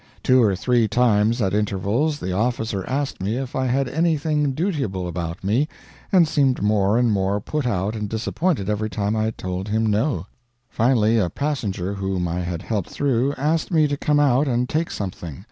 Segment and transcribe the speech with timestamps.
[0.23, 5.07] Two or three times, at intervals, the officer asked me if I had anything dutiable
[5.07, 5.67] about me,
[6.11, 10.25] and seemed more and more put out and disappointed every time I told him no.
[10.71, 14.89] Finally a passenger whom I had helped through asked me to come out and take
[14.89, 15.39] something.